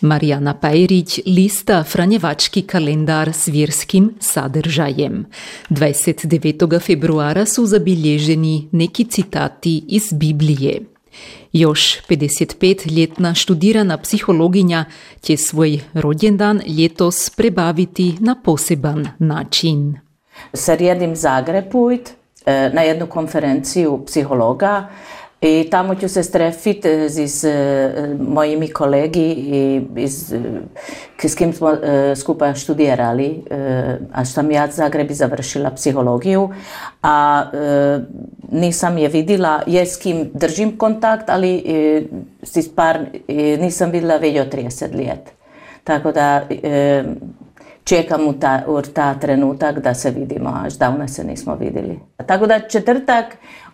Marijana 0.00 0.54
Pajrić 0.54 1.20
lista 1.26 1.84
Franjevački 1.84 2.62
kalendar 2.62 3.32
s 3.32 3.48
vjerskim 3.48 4.14
sadržajem. 4.20 5.26
29. 5.70 6.80
februara 6.80 7.46
su 7.46 7.66
zabilježeni 7.66 8.68
neki 8.72 9.04
citati 9.04 9.84
iz 9.88 10.12
Biblije. 10.12 10.80
Još 11.52 12.00
55-ljetna 12.08 13.34
študirana 13.34 13.98
psihologinja 13.98 14.84
će 15.20 15.36
svoj 15.36 15.80
rođendan 15.94 16.60
ljetos 16.78 17.30
prebaviti 17.30 18.14
na 18.20 18.36
poseban 18.44 19.08
način. 19.18 19.98
Srjedim 20.52 21.16
Zagreb 21.16 21.64
e, 22.46 22.70
na 22.74 22.82
jednu 22.82 23.06
konferenciju 23.06 24.04
psihologa 24.06 24.88
i 25.40 25.68
tamo 25.70 25.94
ću 25.94 26.08
se 26.08 26.22
strefiti 26.22 26.88
s 27.28 27.44
mojimi 28.20 28.68
kolegi 28.68 29.30
i 29.30 29.82
iz, 29.96 30.34
s 31.18 31.34
kim 31.34 31.52
smo 31.52 31.70
e, 31.70 32.16
skupa 32.16 32.54
študirali, 32.54 33.42
e, 33.50 33.98
a 34.12 34.24
sam 34.24 34.50
ja 34.50 34.66
Zagrebi 34.70 35.14
završila 35.14 35.70
psihologiju, 35.70 36.50
a 37.02 37.44
e, 37.52 38.00
nisam 38.52 38.98
je 38.98 39.08
vidjela, 39.08 39.62
je 39.66 39.86
s 39.86 39.96
kim 39.96 40.30
držim 40.34 40.78
kontakt, 40.78 41.30
ali 41.30 41.62
par, 42.76 43.00
nisam 43.58 43.90
vidjela 43.90 44.14
od 44.14 44.54
30 44.54 45.08
let. 45.08 45.32
Tako 45.84 46.12
da 46.12 46.42
čekam 47.86 48.28
u 48.28 48.32
ta, 48.32 48.62
u 48.66 48.82
ta 48.82 49.14
trenutak 49.14 49.78
da 49.78 49.94
se 49.94 50.10
vidimo, 50.10 50.60
až 50.64 50.74
davno 50.74 51.08
se 51.08 51.24
nismo 51.24 51.54
vidjeli. 51.54 52.00
Tako 52.26 52.46
da 52.46 52.60
četvrtak 52.60 53.24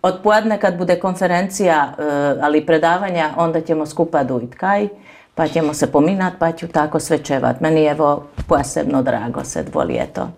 od 0.03 0.15
podne 0.23 0.59
kad 0.59 0.79
bude 0.79 1.01
konferencija, 1.01 1.93
e, 1.99 2.03
ali 2.43 2.67
predavanja, 2.67 3.31
onda 3.37 3.61
ćemo 3.61 3.87
skupa 3.87 4.25
dujt 4.25 4.55
kaj, 4.55 4.89
pa 5.35 5.49
ćemo 5.49 5.75
se 5.75 5.93
pominat, 5.93 6.33
pa 6.39 6.53
ću 6.53 6.69
tako 6.69 7.01
svečevat. 7.01 7.61
Meni 7.61 7.83
je 7.83 7.91
evo 7.91 8.27
posebno 8.47 9.03
drago 9.03 9.45
se 9.45 9.63
dvoljeto. 9.63 10.29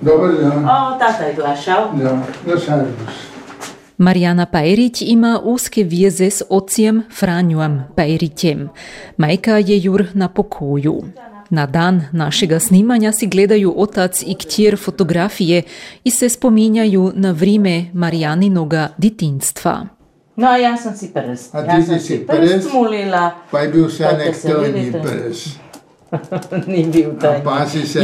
Dobar 0.00 0.30
dan. 0.42 0.64
O, 0.64 0.98
tata 0.98 1.24
je 1.24 1.34
glašao. 1.34 1.88
Da, 1.92 2.18
da 2.46 2.84
Marijana 3.98 4.46
Pajrić 4.46 5.02
ima 5.02 5.40
uske 5.44 5.82
vjeze 5.82 6.30
s 6.30 6.42
ocijem 6.48 7.02
Franjuam 7.18 7.88
Pajrićem. 7.96 8.68
Majka 9.16 9.52
je 9.52 9.80
jur 9.82 10.06
na 10.14 10.28
pokoju. 10.28 11.02
Na 11.50 11.66
dan 11.66 12.02
našega 12.12 12.58
snimanja 12.60 13.12
si 13.12 13.26
gledaju 13.26 13.74
otac 13.76 14.22
i 14.22 14.34
kćer 14.34 14.78
fotografije 14.78 15.62
i 16.04 16.10
se 16.10 16.28
spominjaju 16.28 17.12
na 17.14 17.30
vrime 17.30 17.84
Marijaninoga 17.92 18.88
ditinstva. 18.98 19.86
No, 20.36 20.56
ja 20.56 20.76
sam 20.76 20.96
si 20.96 21.12
prst. 21.14 21.54
A 21.54 21.58
ja 21.58 21.76
ti 21.76 21.82
sam 21.82 21.98
si 21.98 22.26
prst, 22.26 22.40
prst 22.54 22.72
mulila. 22.72 23.30
Pa 23.50 23.60
je 23.60 23.68
bil 23.68 23.88
se 23.88 24.02
nek 24.18 24.42
trni 24.42 24.92
prst. 24.92 25.48
Ni 26.66 26.84
bil 26.84 27.10
taj. 27.20 27.44
Pa 27.44 27.66
si 27.66 27.86
se, 27.86 28.00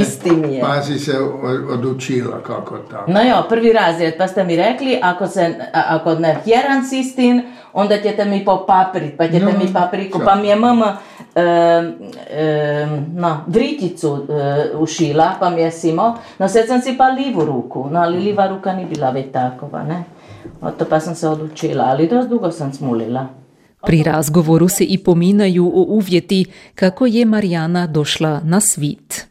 pa 0.61 0.83
si 0.83 0.99
se 0.99 1.13
odučila 1.73 2.43
kako 2.43 2.79
tako. 2.79 3.11
No 3.11 3.21
jo, 3.21 3.45
prvi 3.49 3.73
razred, 3.73 4.15
pa 4.19 4.29
ste 4.29 4.45
mi 4.45 4.57
rekli, 4.57 4.99
ako, 5.03 5.27
se, 5.27 5.55
ako 5.73 6.15
ne 6.15 6.39
vjeran 6.45 6.85
sistin, 6.85 7.43
onda 7.73 8.03
ćete 8.03 8.25
mi 8.25 8.45
popaprit, 8.45 9.17
pa 9.19 9.27
ćete 9.27 9.39
No, 9.39 9.53
mi 9.65 9.73
papriku. 9.73 10.19
šta? 10.19 10.25
Pa 10.27 10.35
mi 10.35 10.49
je 10.49 10.57
mama 10.57 10.99
no, 13.15 13.41
vriticu 13.47 14.27
e, 14.29 14.77
ušila, 14.79 15.35
pa 15.41 15.51
mi 15.51 15.61
je 15.61 15.71
simo. 15.71 16.17
No 16.39 16.49
sad 16.49 16.67
sam 16.67 16.81
si 16.81 16.97
pa 16.99 17.09
livu 17.09 17.45
ruku, 17.45 17.89
no 17.91 18.01
ali 18.01 18.19
liva 18.19 18.47
ruka 18.47 18.73
ni 18.73 18.85
bila 18.85 19.11
već 19.11 19.27
takova, 19.33 19.83
ne. 19.83 20.05
Oto 20.61 20.85
pa 20.85 21.01
sam 21.01 21.15
se 21.15 21.29
odlučila, 21.29 21.85
ali 21.85 22.09
dosta 22.09 22.29
dugo 22.29 22.51
sam 22.51 22.73
smulila. 22.73 23.27
Pri 23.83 24.03
razgovoru 24.03 24.69
se 24.69 24.85
i 24.85 24.99
pominaju 24.99 25.67
o 25.67 25.87
uvjeti 25.89 26.45
kako 26.75 27.07
je 27.07 27.25
Marijana 27.25 27.87
došla 27.87 28.41
na 28.45 28.61
svit. 28.61 29.27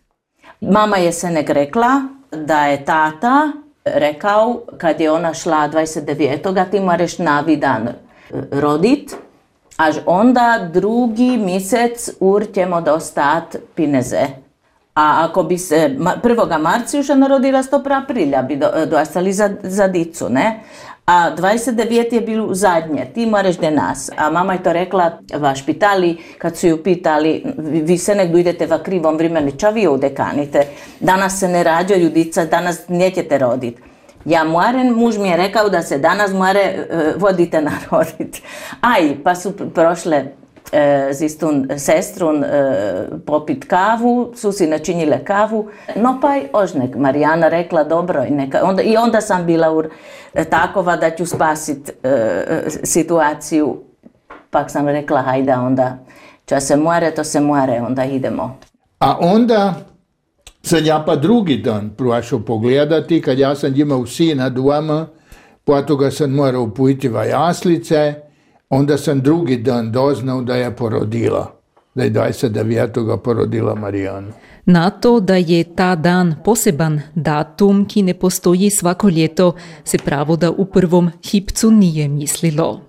Mama 0.61 0.97
je 0.97 1.11
se 1.11 1.29
nek 1.29 1.49
rekla 1.49 2.01
da 2.31 2.65
je 2.65 2.85
tata 2.85 3.51
rekao 3.85 4.61
kad 4.77 4.99
je 4.99 5.11
ona 5.11 5.33
šla 5.33 5.69
29. 5.69 6.71
ti 6.71 6.79
moraš 6.79 7.17
navi 7.17 7.57
dan 7.57 7.87
e, 7.87 7.93
rodit, 8.51 9.15
až 9.77 9.95
onda 10.05 10.69
drugi 10.73 11.37
mjesec 11.37 12.09
ur 12.19 12.45
ćemo 12.53 12.81
dostat 12.81 13.55
pineze. 13.75 14.21
A 14.95 15.25
ako 15.29 15.43
bi 15.43 15.57
se 15.57 15.95
ma- 15.97 16.21
1. 16.23 16.61
marcijuša 16.61 17.15
narodila 17.15 17.63
100 17.63 18.03
aprilja 18.03 18.41
bi 18.41 18.55
do, 18.55 18.67
dostali 18.85 19.33
za, 19.33 19.49
za 19.63 19.87
dicu, 19.87 20.29
ne? 20.29 20.59
A 21.05 21.31
29 21.37 22.13
je 22.13 22.21
bilo 22.21 22.53
zadnje, 22.53 23.05
ti 23.13 23.25
moraš 23.25 23.57
de 23.57 23.71
nas. 23.71 24.11
A 24.17 24.29
mama 24.29 24.53
je 24.53 24.63
to 24.63 24.73
rekla, 24.73 25.11
vaš 25.37 25.65
pitali, 25.65 26.17
kad 26.37 26.57
su 26.57 26.67
ju 26.67 26.83
pitali, 26.83 27.43
vi, 27.57 27.97
se 27.97 28.15
nek 28.15 28.35
idete 28.37 28.65
va 28.65 28.83
krivom 28.83 29.17
vremenu, 29.17 29.51
ča 29.51 29.69
vi? 29.69 29.87
Danas 30.99 31.39
se 31.39 31.47
ne 31.47 31.63
rađaju 31.63 32.09
dica, 32.09 32.45
danas 32.45 32.81
nećete 32.87 33.37
rodit. 33.37 33.77
Ja 34.25 34.43
moram, 34.43 34.87
muž 34.87 35.17
mi 35.17 35.29
je 35.29 35.37
rekao 35.37 35.69
da 35.69 35.81
se 35.81 35.97
danas 35.97 36.33
more 36.33 36.59
e, 36.59 37.13
vodite 37.17 37.61
narodit. 37.61 38.41
Aj, 38.81 39.17
pa 39.23 39.35
su 39.35 39.51
pr- 39.51 39.69
prošle 39.69 40.25
e, 40.71 41.09
z 41.13 41.25
istun 41.25 41.69
sestrun 41.77 42.43
e, 42.43 42.47
popit 43.25 43.67
kavu, 43.67 44.31
su 44.35 44.51
si 44.51 44.67
načinile 44.67 45.23
kavu, 45.25 45.69
no 45.95 46.17
pa 46.21 46.37
i 46.37 46.47
ožnek. 46.53 46.95
Marijana 46.95 47.47
rekla 47.47 47.83
dobro 47.83 48.23
i 48.23 48.31
neka, 48.31 48.59
onda, 48.63 48.81
i 48.81 48.97
onda 48.97 49.21
sam 49.21 49.45
bila 49.45 49.71
ur, 49.71 49.89
e, 50.33 50.43
takova 50.43 50.95
da 50.95 51.09
ću 51.09 51.25
spasit 51.25 51.89
e, 52.03 52.63
situaciju, 52.83 53.77
pak 54.49 54.71
sam 54.71 54.87
rekla 54.87 55.21
hajde 55.21 55.53
onda, 55.53 55.97
ča 56.45 56.59
se 56.59 56.75
more, 56.75 57.11
to 57.11 57.23
se 57.23 57.39
more, 57.39 57.81
onda 57.81 58.05
idemo. 58.05 58.57
A 58.99 59.17
onda 59.19 59.73
sam 60.65 60.85
ja 60.85 61.03
pa 61.05 61.15
drugi 61.15 61.57
dan 61.57 61.89
prošao 61.97 62.39
pogledati, 62.39 63.21
kad 63.21 63.39
ja 63.39 63.55
sam 63.55 63.75
imao 63.75 64.05
sina 64.05 64.49
doma, 64.49 65.07
pa 65.65 65.81
toga 65.81 66.11
sam 66.11 66.31
morao 66.31 66.73
pojiti 66.73 67.07
va 67.07 67.23
jaslice, 67.23 68.13
onda 68.69 68.97
sam 68.97 69.21
drugi 69.21 69.57
dan 69.57 69.91
doznao 69.91 70.41
da 70.41 70.55
je 70.55 70.75
porodila, 70.75 71.51
da 71.95 72.03
je 72.03 72.11
29. 72.11 73.17
porodila 73.17 73.75
Marijanu. 73.75 74.31
Na 74.65 74.89
to, 74.89 75.19
da 75.19 75.35
je 75.35 75.75
ta 75.75 75.95
dan 75.95 76.35
poseban 76.43 77.01
datum, 77.15 77.85
ki 77.87 78.01
ne 78.01 78.13
postoji 78.13 78.69
svako 78.69 79.09
ljeto, 79.09 79.55
se 79.83 79.97
pravo 79.97 80.35
da 80.35 80.51
u 80.51 80.65
prvom 80.65 81.11
hipcu 81.31 81.71
nije 81.71 82.07
mislilo. 82.07 82.81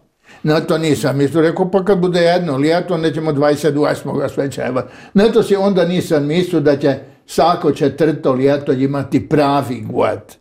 Na 0.42 0.60
to 0.60 0.78
nisam 0.78 1.18
mislio, 1.18 1.42
rekao 1.42 1.70
pa 1.70 1.84
kad 1.84 1.98
bude 1.98 2.20
jedno 2.20 2.58
ljeto, 2.58 2.94
onda 2.94 3.12
ćemo 3.12 3.32
28. 3.32 4.28
svečevati. 4.34 4.88
Na 5.14 5.28
to 5.28 5.42
si 5.42 5.56
onda 5.56 5.84
nisam 5.84 6.26
mislio 6.26 6.60
da 6.60 6.76
će 6.76 6.98
svako 7.26 7.72
četvrto 7.72 8.36
ljeto 8.36 8.72
imati 8.72 9.28
pravi 9.28 9.84
god, 9.90 10.36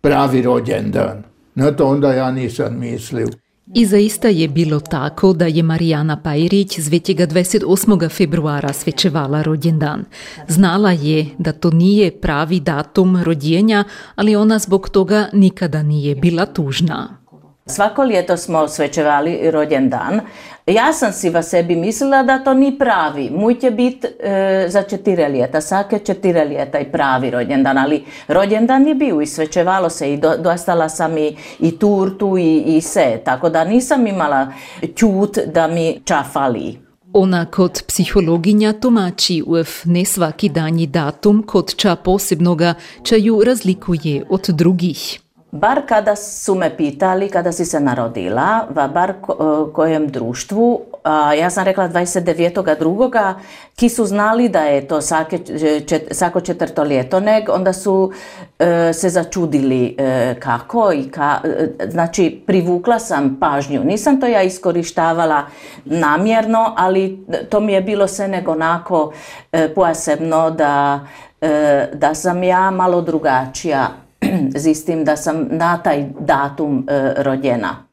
pravi 0.00 0.42
rođendan. 0.42 1.22
Na 1.54 1.70
to 1.70 1.86
onda 1.86 2.12
ja 2.12 2.30
nisam 2.30 2.78
mislio. 2.78 3.28
I 3.74 3.86
zaista 3.86 4.28
je 4.28 4.48
bilo 4.48 4.80
tako 4.80 5.32
da 5.32 5.46
je 5.46 5.62
Marijana 5.62 6.22
Pajrić 6.22 6.80
z 6.80 6.90
28. 6.90 8.10
februara 8.10 8.72
svečevala 8.72 9.42
rođendan. 9.42 10.04
Znala 10.48 10.90
je 10.90 11.26
da 11.38 11.52
to 11.52 11.70
nije 11.70 12.20
pravi 12.20 12.60
datum 12.60 13.22
rođenja, 13.22 13.84
ali 14.14 14.36
ona 14.36 14.58
zbog 14.58 14.88
toga 14.88 15.28
nikada 15.32 15.82
nije 15.82 16.14
bila 16.14 16.46
tužna. 16.46 17.21
Svako 17.66 18.04
ljeto 18.04 18.36
smo 18.36 18.68
svečevali 18.68 19.50
rođendan. 19.50 20.20
Ja 20.66 20.92
sam 20.92 21.12
si 21.12 21.30
va 21.30 21.42
sebi 21.42 21.76
mislila 21.76 22.22
da 22.22 22.38
to 22.38 22.54
ni 22.54 22.78
pravi. 22.78 23.30
Muj 23.30 23.60
će 23.60 23.70
bit 23.70 24.04
e, 24.04 24.66
za 24.68 24.82
četiri 24.82 25.22
ljeta, 25.22 25.60
svake 25.60 25.98
četiri 25.98 26.40
ljeta 26.40 26.78
i 26.78 26.92
pravi 26.92 27.30
rođendan, 27.30 27.78
ali 27.78 28.04
rođendan 28.28 28.86
je 28.86 28.94
bio 28.94 29.20
i 29.20 29.26
svečevalo 29.26 29.90
se 29.90 30.12
i 30.12 30.16
do, 30.16 30.36
dostala 30.36 30.88
sam 30.88 31.18
i, 31.18 31.36
i 31.60 31.78
turtu 31.78 32.38
i, 32.38 32.62
i 32.66 32.80
se, 32.80 33.20
tako 33.24 33.48
da 33.48 33.64
nisam 33.64 34.06
imala 34.06 34.52
čut 34.96 35.38
da 35.46 35.66
mi 35.66 36.00
čafali. 36.04 36.78
Ona 37.12 37.46
kot 37.46 37.82
psihologinja 37.86 38.72
tumači 38.72 39.42
uf 39.46 39.84
ne 39.84 40.04
svaki 40.04 40.48
danji 40.48 40.86
datum 40.86 41.42
kod 41.46 41.74
ča 41.76 41.96
posebnoga 41.96 42.74
ča 43.02 43.16
ju 43.16 43.42
razlikuje 43.44 44.24
od 44.30 44.48
drugih. 44.48 45.20
Bar 45.52 45.82
kada 45.86 46.16
su 46.16 46.54
me 46.54 46.76
pitali 46.76 47.28
kada 47.28 47.52
si 47.52 47.64
se 47.64 47.80
narodila, 47.80 48.66
va 48.70 48.88
bar 48.88 49.10
e, 49.10 49.14
kojem 49.72 50.06
društvu, 50.08 50.80
a, 51.04 51.34
ja 51.34 51.50
sam 51.50 51.64
rekla 51.64 51.88
29. 51.88 52.78
drugoga, 52.78 53.34
ki 53.76 53.88
su 53.88 54.06
znali 54.06 54.48
da 54.48 54.60
je 54.60 54.88
to 54.88 55.00
svake, 55.00 55.38
čet, 55.86 56.24
ljeto, 56.88 57.20
neg, 57.20 57.48
onda 57.48 57.72
su 57.72 58.12
e, 58.58 58.92
se 58.92 59.08
začudili 59.08 59.96
e, 59.98 60.34
kako 60.40 60.92
i 60.92 61.10
ka, 61.10 61.40
e, 61.44 61.68
znači 61.90 62.42
privukla 62.46 62.98
sam 62.98 63.36
pažnju. 63.40 63.84
Nisam 63.84 64.20
to 64.20 64.26
ja 64.26 64.42
iskorištavala 64.42 65.42
namjerno, 65.84 66.74
ali 66.76 67.26
to 67.48 67.60
mi 67.60 67.72
je 67.72 67.80
bilo 67.80 68.08
sve 68.08 68.28
nego 68.28 68.52
onako 68.52 69.12
e, 69.52 69.74
posebno 69.74 70.50
da, 70.50 71.00
e, 71.40 71.88
da 71.94 72.14
sam 72.14 72.42
ja 72.42 72.70
malo 72.70 73.00
drugačija 73.00 74.02
z 74.62 74.70
istim 74.70 75.04
da 75.04 75.16
sam 75.16 75.48
na 75.50 75.78
taj 75.78 76.06
datum 76.20 76.86
e, 76.88 77.14
rođena. 77.16 77.92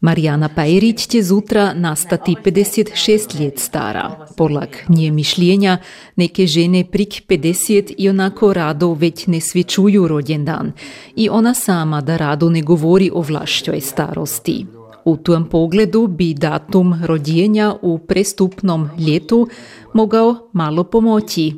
Marijana 0.00 0.48
Pajrić 0.56 1.06
će 1.06 1.22
zutra 1.22 1.74
nastati 1.74 2.36
56 2.44 3.40
let 3.40 3.58
stara. 3.58 4.26
Polag 4.36 4.68
nje 4.88 5.10
mišljenja, 5.10 5.78
neke 6.16 6.46
žene 6.46 6.84
prik 6.92 7.22
50 7.28 7.94
i 7.98 8.08
onako 8.08 8.52
rado 8.52 8.92
već 8.92 9.26
ne 9.26 9.40
svečuju 9.40 10.08
rođendan 10.08 10.72
i 11.16 11.28
ona 11.28 11.54
sama 11.54 12.00
da 12.00 12.16
rado 12.16 12.50
ne 12.50 12.62
govori 12.62 13.10
o 13.14 13.20
vlašćoj 13.20 13.80
starosti. 13.80 14.66
U 15.04 15.16
tom 15.16 15.48
pogledu 15.48 16.06
bi 16.06 16.34
datum 16.34 16.94
rodjenja 17.04 17.74
u 17.82 17.98
prestupnom 17.98 18.90
ljetu 18.98 19.48
mogao 19.94 20.48
malo 20.52 20.84
pomoći. 20.84 21.52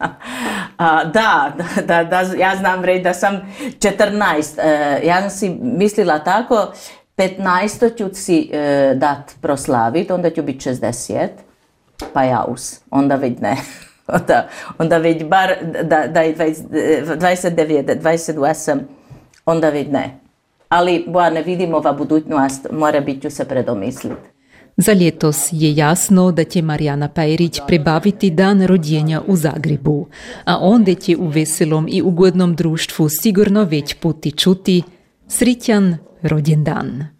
A, 0.76 1.04
da, 1.04 1.52
da, 1.86 2.04
da, 2.04 2.20
ja 2.20 2.56
znam 2.56 2.84
reći 2.84 3.02
da 3.02 3.14
sam 3.14 3.54
14. 3.78 4.60
E, 4.62 5.06
ja 5.06 5.20
sam 5.20 5.30
si 5.30 5.48
mislila 5.62 6.18
tako, 6.18 6.72
15. 7.16 7.98
ću 7.98 8.14
si 8.14 8.50
e, 8.52 8.94
dat 8.96 9.34
proslaviti, 9.40 10.12
onda 10.12 10.30
ću 10.30 10.42
biti 10.42 10.70
60, 10.70 11.28
pa 12.12 12.22
ja 12.22 12.44
us, 12.48 12.80
onda 12.90 13.16
već 13.16 13.38
ne. 13.40 13.56
onda, 14.16 14.48
onda 14.78 14.98
već 14.98 15.24
bar 15.24 15.54
da, 15.82 16.06
da 16.06 16.20
je 16.20 16.36
29, 16.36 18.00
28, 18.02 18.78
onda 19.46 19.70
već 19.70 19.88
ne. 19.88 20.20
Ali 20.68 21.04
boja 21.08 21.30
ne 21.30 21.42
vidim 21.42 21.74
ova 21.74 21.92
budućnost, 21.92 22.66
mora 22.72 23.00
biti 23.00 23.30
se 23.30 23.44
predomisliti. 23.44 24.35
Za 24.76 24.92
ljetos 24.92 25.48
je 25.52 25.76
jasno 25.76 26.32
da 26.32 26.44
će 26.44 26.62
Marijana 26.62 27.08
Pajrić 27.08 27.58
prebaviti 27.66 28.30
dan 28.30 28.66
rodjenja 28.66 29.22
u 29.26 29.36
Zagrebu, 29.36 30.06
a 30.44 30.58
onda 30.58 30.94
će 30.94 31.16
u 31.16 31.28
veselom 31.28 31.86
i 31.90 32.02
ugodnom 32.02 32.54
društvu 32.54 33.08
sigurno 33.08 33.64
već 33.64 33.94
puti 33.94 34.30
čuti 34.30 34.82
srićan 35.28 35.96
rođendan. 36.22 37.15